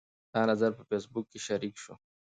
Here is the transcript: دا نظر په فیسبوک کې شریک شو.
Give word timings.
دا 0.33 0.41
نظر 0.51 0.71
په 0.77 0.83
فیسبوک 0.89 1.25
کې 1.31 1.39
شریک 1.47 1.75
شو. 1.83 1.93